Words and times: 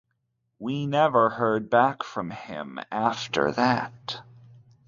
We 0.57 0.87
never 0.87 1.29
heard 1.29 1.69
back 1.69 2.01
from 2.01 2.31
him 2.31 2.79
after 2.91 3.51
that. 3.51 4.21